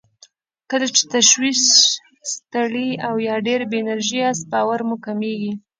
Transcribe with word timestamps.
کله 0.69 0.87
چې 0.95 1.03
تشویش، 1.13 1.61
ستړی 2.33 2.89
او 3.07 3.15
يا 3.27 3.35
ډېر 3.47 3.61
بې 3.69 3.77
انرژي 3.83 4.19
ياست 4.23 4.45
باور 4.53 4.79
مو 4.87 4.95
کمېږي. 5.05 5.53